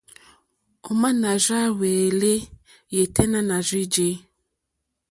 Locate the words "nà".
1.21-1.31